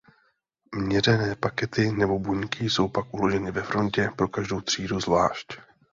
Měřené 0.75 1.35
pakety 1.35 1.91
nebo 1.91 2.19
buňky 2.19 2.69
jsou 2.69 2.87
pak 2.87 3.13
uloženy 3.13 3.51
ve 3.51 3.61
frontě 3.63 4.09
pro 4.15 4.27
každou 4.27 4.61
třídu 4.61 4.99
zvlášť. 4.99 5.57